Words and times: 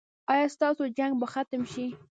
ایا 0.31 0.47
ستاسو 0.55 0.83
جنګ 0.97 1.13
به 1.19 1.27
ختم 1.33 1.61
شي؟ 1.71 1.85